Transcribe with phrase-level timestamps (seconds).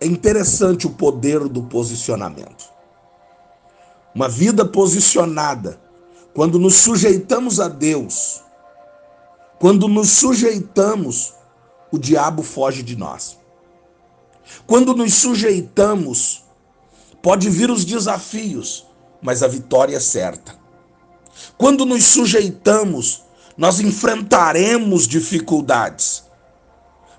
[0.00, 2.72] é interessante o poder do posicionamento.
[4.14, 5.80] Uma vida posicionada,
[6.34, 8.42] quando nos sujeitamos a Deus,
[9.58, 11.34] quando nos sujeitamos,
[11.90, 13.38] o diabo foge de nós.
[14.66, 16.44] Quando nos sujeitamos,
[17.22, 18.86] pode vir os desafios,
[19.22, 20.54] mas a vitória é certa.
[21.56, 23.22] Quando nos sujeitamos,
[23.56, 26.24] nós enfrentaremos dificuldades,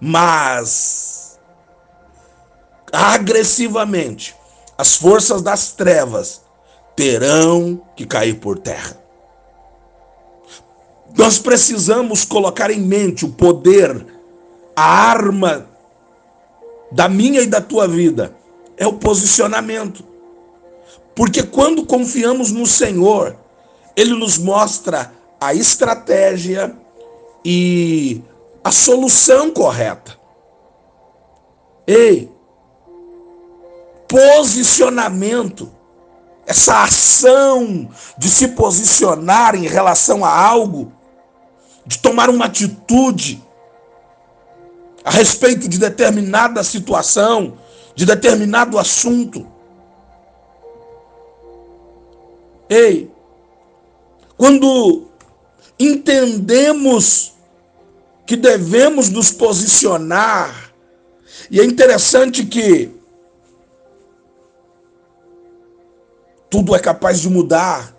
[0.00, 1.21] mas
[2.92, 4.36] agressivamente
[4.76, 6.42] as forças das trevas
[6.94, 9.00] terão que cair por terra.
[11.16, 14.06] Nós precisamos colocar em mente o poder,
[14.74, 15.66] a arma
[16.90, 18.34] da minha e da tua vida
[18.76, 20.04] é o posicionamento.
[21.14, 23.36] Porque quando confiamos no Senhor,
[23.94, 26.74] Ele nos mostra a estratégia
[27.44, 28.22] e
[28.64, 30.18] a solução correta.
[31.86, 32.31] Ei,
[34.12, 35.72] posicionamento,
[36.46, 40.92] essa ação de se posicionar em relação a algo,
[41.86, 43.42] de tomar uma atitude
[45.02, 47.56] a respeito de determinada situação,
[47.94, 49.46] de determinado assunto.
[52.68, 53.10] Ei,
[54.36, 55.08] quando
[55.78, 57.32] entendemos
[58.26, 60.70] que devemos nos posicionar,
[61.50, 63.01] e é interessante que
[66.52, 67.96] tudo é capaz de mudar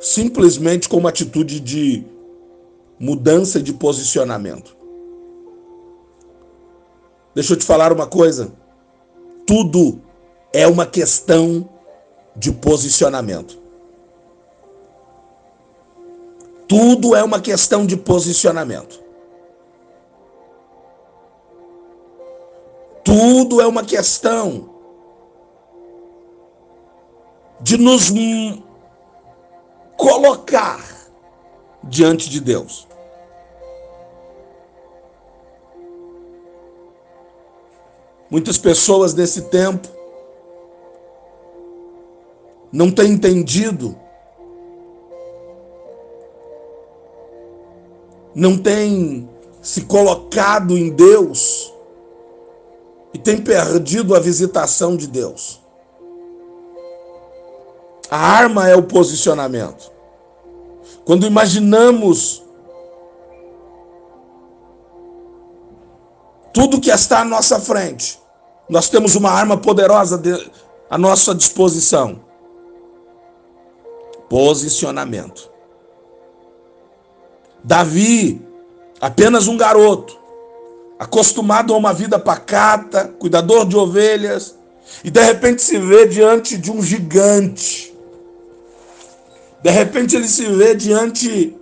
[0.00, 2.02] simplesmente com uma atitude de
[2.98, 4.74] mudança de posicionamento.
[7.34, 8.50] Deixa eu te falar uma coisa.
[9.46, 10.00] Tudo
[10.54, 11.68] é uma questão
[12.34, 13.58] de posicionamento.
[16.66, 19.04] Tudo é uma questão de posicionamento.
[23.04, 24.79] Tudo é uma questão
[27.60, 28.12] de nos
[29.96, 30.84] colocar
[31.84, 32.88] diante de Deus.
[38.30, 39.88] Muitas pessoas desse tempo
[42.72, 43.96] não têm entendido
[48.34, 49.28] não tem
[49.60, 51.72] se colocado em Deus
[53.12, 55.59] e tem perdido a visitação de Deus.
[58.10, 59.92] A arma é o posicionamento.
[61.04, 62.42] Quando imaginamos
[66.52, 68.18] tudo que está à nossa frente,
[68.68, 70.20] nós temos uma arma poderosa
[70.90, 72.20] à nossa disposição.
[74.28, 75.50] Posicionamento.
[77.62, 78.44] Davi,
[79.00, 80.18] apenas um garoto,
[80.98, 84.56] acostumado a uma vida pacata, cuidador de ovelhas,
[85.04, 87.89] e de repente se vê diante de um gigante.
[89.62, 91.56] De repente ele se vê diante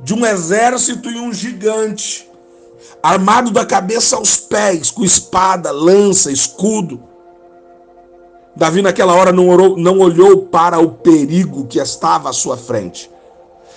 [0.00, 2.28] de um exército e um gigante,
[3.02, 7.02] armado da cabeça aos pés, com espada, lança, escudo.
[8.54, 13.10] Davi, naquela hora, não, orou, não olhou para o perigo que estava à sua frente.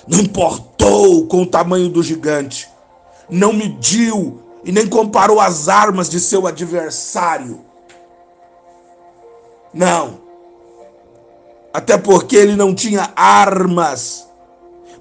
[0.08, 2.70] Não importou com o tamanho do gigante.
[3.30, 7.62] Não mediu e nem comparou as armas de seu adversário.
[9.74, 10.29] Não.
[11.74, 14.28] Até porque ele não tinha armas.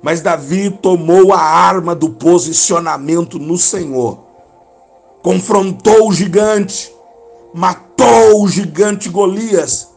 [0.02, 4.18] Mas Davi tomou a arma do posicionamento no Senhor.
[5.22, 6.92] Confrontou o gigante,
[7.52, 9.88] matou o gigante Golias,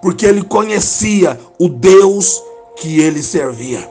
[0.00, 2.42] porque ele conhecia o Deus
[2.76, 3.90] que ele servia.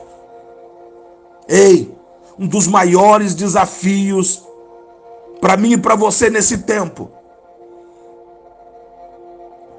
[1.48, 1.94] Ei,
[2.38, 4.42] um dos maiores desafios
[5.40, 7.10] para mim e para você nesse tempo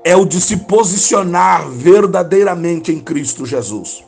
[0.05, 4.03] é o de se posicionar verdadeiramente em Cristo Jesus.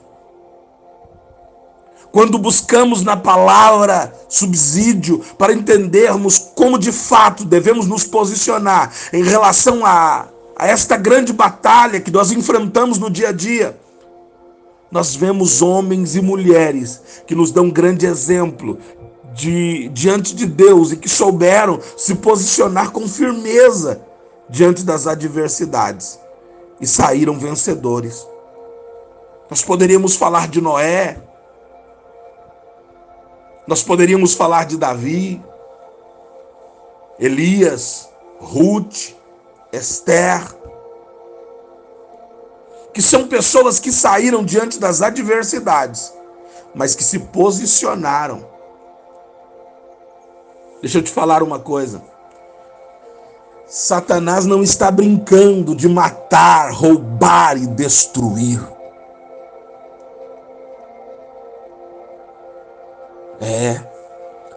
[2.12, 9.84] Quando buscamos na palavra subsídio para entendermos como de fato devemos nos posicionar em relação
[9.84, 13.76] a, a esta grande batalha que nós enfrentamos no dia a dia,
[14.92, 18.78] nós vemos homens e mulheres que nos dão grande exemplo
[19.34, 24.06] de, diante de Deus e que souberam se posicionar com firmeza
[24.50, 26.20] diante das adversidades
[26.80, 28.28] e saíram vencedores.
[29.50, 31.18] Nós poderíamos falar de Noé,
[33.68, 35.44] nós poderíamos falar de Davi,
[37.20, 38.10] Elias,
[38.40, 39.16] Ruth,
[39.72, 40.44] Esther,
[42.94, 46.14] que são pessoas que saíram diante das adversidades,
[46.74, 48.48] mas que se posicionaram.
[50.82, 52.02] Deixa eu te falar uma coisa.
[53.70, 58.66] Satanás não está brincando de matar, roubar e destruir.
[63.42, 63.82] É,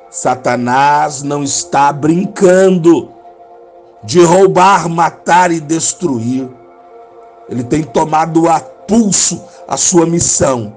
[0.08, 3.10] Satanás não está brincando
[4.04, 6.48] de roubar, matar e destruir.
[7.48, 10.72] Ele tem tomado a pulso a sua missão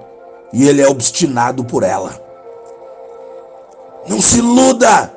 [0.52, 2.20] e ele é obstinado por ela.
[4.08, 5.13] Não se iluda,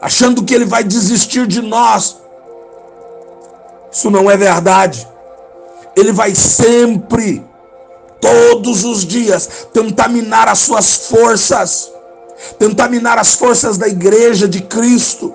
[0.00, 2.16] achando que ele vai desistir de nós.
[3.90, 5.08] Isso não é verdade.
[5.96, 7.42] Ele vai sempre,
[8.20, 11.90] todos os dias, tentar minar as suas forças,
[12.58, 15.34] tentar minar as forças da igreja de Cristo.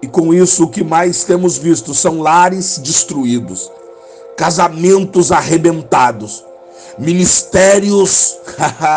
[0.00, 3.70] E com isso, o que mais temos visto são lares destruídos,
[4.36, 6.44] casamentos arrebentados,
[6.96, 8.36] ministérios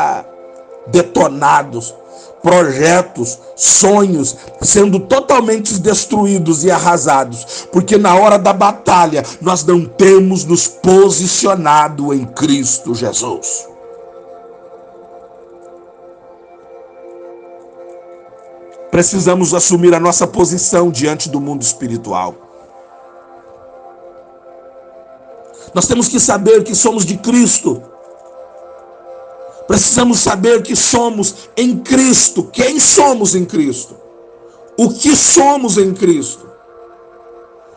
[0.87, 1.95] detonados,
[2.41, 10.45] projetos, sonhos sendo totalmente destruídos e arrasados, porque na hora da batalha nós não temos
[10.45, 13.67] nos posicionado em Cristo Jesus.
[18.91, 22.35] Precisamos assumir a nossa posição diante do mundo espiritual.
[25.73, 27.81] Nós temos que saber que somos de Cristo.
[29.69, 32.43] Precisamos saber que somos em Cristo.
[32.45, 33.95] Quem somos em Cristo?
[34.75, 36.49] O que somos em Cristo?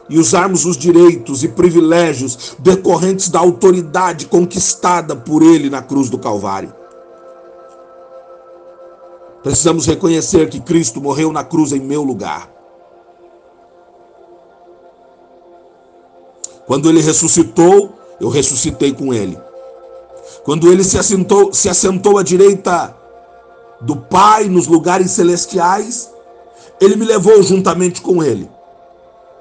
[0.08, 6.16] E usarmos os direitos e privilégios decorrentes da autoridade conquistada por Ele na cruz do
[6.16, 6.72] Calvário.
[9.42, 12.50] Precisamos reconhecer que Cristo morreu na cruz em meu lugar.
[16.66, 19.36] Quando ele ressuscitou, eu ressuscitei com ele.
[20.44, 22.94] Quando ele se assentou, se assentou à direita
[23.80, 26.10] do Pai nos lugares celestiais,
[26.80, 28.50] ele me levou juntamente com ele.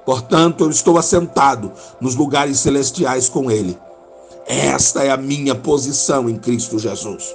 [0.04, 3.78] Portanto, eu estou assentado nos lugares celestiais com ele.
[4.46, 7.34] Esta é a minha posição em Cristo Jesus.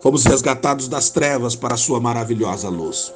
[0.00, 3.12] Fomos resgatados das trevas para a sua maravilhosa luz.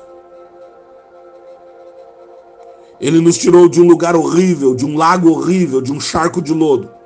[3.01, 6.53] Ele nos tirou de um lugar horrível, de um lago horrível, de um charco de
[6.53, 6.98] lodo.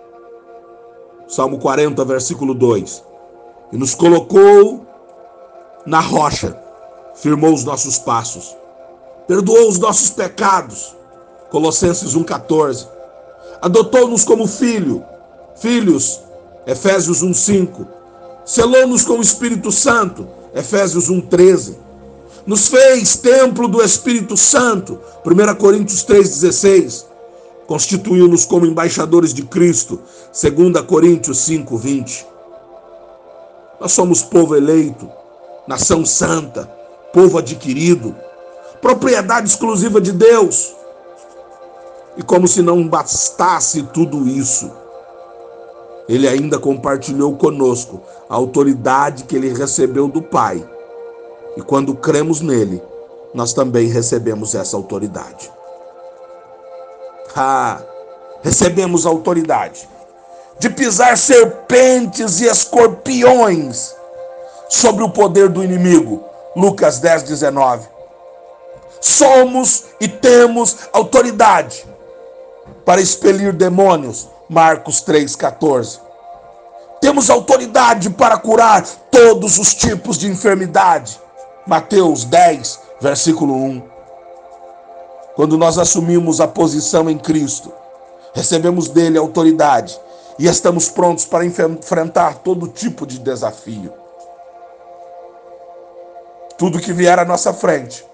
[1.32, 3.02] Salmo 40, versículo 2.
[3.72, 4.86] E nos colocou
[5.86, 6.56] na rocha,
[7.14, 8.56] firmou os nossos passos,
[9.26, 10.94] perdoou os nossos pecados.
[11.50, 12.86] Colossenses 1,14.
[13.60, 15.04] Adotou-nos como filho,
[15.56, 16.20] filhos.
[16.66, 17.86] Efésios 1,5
[18.44, 21.76] selou-nos com o Espírito Santo, Efésios 1:13.
[22.46, 27.06] Nos fez templo do Espírito Santo, 1 Coríntios 3:16.
[27.66, 30.00] Constituiu-nos como embaixadores de Cristo,
[30.32, 32.26] 2 Coríntios 5:20.
[33.80, 35.08] Nós somos povo eleito,
[35.66, 36.66] nação santa,
[37.12, 38.14] povo adquirido,
[38.80, 40.74] propriedade exclusiva de Deus.
[42.16, 44.70] E como se não bastasse tudo isso,
[46.08, 50.62] ele ainda compartilhou conosco a autoridade que ele recebeu do Pai.
[51.56, 52.82] E quando cremos nele,
[53.34, 55.50] nós também recebemos essa autoridade.
[57.34, 57.80] Ah,
[58.42, 59.88] recebemos autoridade
[60.58, 63.94] de pisar serpentes e escorpiões
[64.68, 66.22] sobre o poder do inimigo.
[66.54, 67.88] Lucas 10, 19.
[69.00, 71.84] Somos e temos autoridade
[72.84, 75.98] para expelir demônios, Marcos 3,14.
[77.00, 81.20] Temos autoridade para curar todos os tipos de enfermidade.
[81.66, 83.91] Mateus 10, versículo 1.
[85.34, 87.72] Quando nós assumimos a posição em Cristo,
[88.34, 89.98] recebemos dele autoridade
[90.38, 93.92] e estamos prontos para enfrentar todo tipo de desafio.
[96.58, 98.04] Tudo que vier à nossa frente,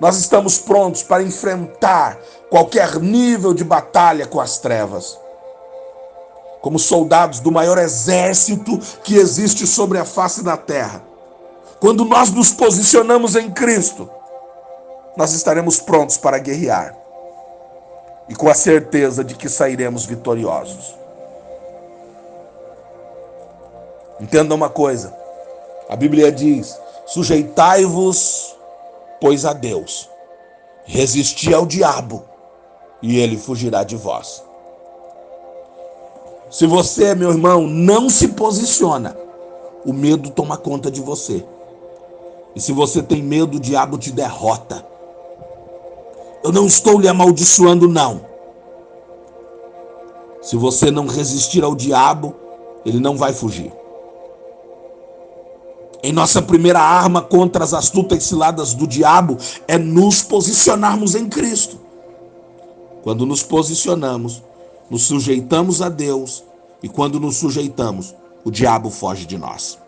[0.00, 2.18] nós estamos prontos para enfrentar
[2.50, 5.18] qualquer nível de batalha com as trevas.
[6.60, 11.02] Como soldados do maior exército que existe sobre a face da terra.
[11.78, 14.08] Quando nós nos posicionamos em Cristo,
[15.16, 16.96] nós estaremos prontos para guerrear
[18.28, 20.94] e com a certeza de que sairemos vitoriosos.
[24.20, 25.14] Entenda uma coisa:
[25.88, 28.56] a Bíblia diz: sujeitai-vos,
[29.20, 30.08] pois a Deus,
[30.84, 32.24] resisti ao diabo,
[33.02, 34.42] e ele fugirá de vós.
[36.50, 39.16] Se você, meu irmão, não se posiciona,
[39.84, 41.44] o medo toma conta de você.
[42.54, 44.91] E se você tem medo, o diabo te derrota.
[46.42, 48.24] Eu não estou lhe amaldiçoando, não.
[50.40, 52.34] Se você não resistir ao diabo,
[52.84, 53.72] ele não vai fugir.
[56.02, 61.78] Em nossa primeira arma contra as astutas ciladas do diabo é nos posicionarmos em Cristo.
[63.04, 64.42] Quando nos posicionamos,
[64.90, 66.42] nos sujeitamos a Deus,
[66.82, 69.78] e quando nos sujeitamos, o diabo foge de nós.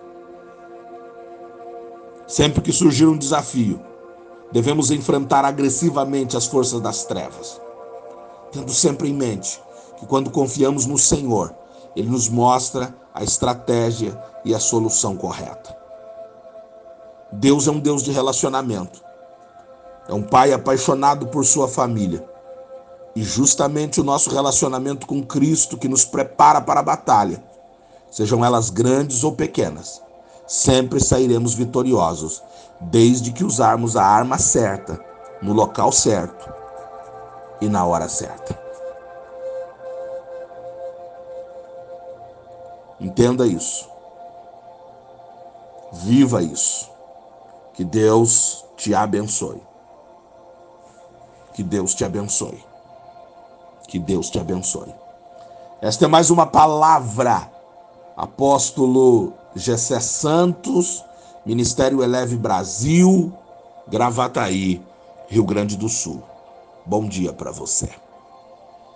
[2.29, 3.81] Sempre que surgir um desafio,
[4.55, 7.61] devemos enfrentar agressivamente as forças das trevas,
[8.53, 9.61] tendo sempre em mente
[9.99, 11.53] que quando confiamos no Senhor,
[11.97, 15.77] Ele nos mostra a estratégia e a solução correta.
[17.33, 19.03] Deus é um Deus de relacionamento.
[20.09, 22.25] É um pai apaixonado por sua família.
[23.17, 27.43] E justamente o nosso relacionamento com Cristo que nos prepara para a batalha,
[28.09, 30.01] sejam elas grandes ou pequenas,
[30.47, 32.43] sempre sairemos vitoriosos,
[32.81, 34.99] desde que usarmos a arma certa,
[35.41, 36.53] no local certo
[37.61, 38.59] e na hora certa.
[43.01, 43.89] Entenda isso.
[45.93, 46.91] Viva isso.
[47.75, 49.63] Que Deus te abençoe.
[51.53, 52.65] Que Deus te abençoe.
[53.87, 54.95] Que Deus te abençoe.
[55.81, 57.51] Esta é mais uma palavra.
[58.17, 61.05] Apóstolo Gessé Santos,
[61.47, 63.33] Ministério Eleve Brasil,
[63.89, 64.83] Gravataí,
[65.29, 66.23] Rio Grande do Sul.
[66.87, 67.89] Bom dia para você.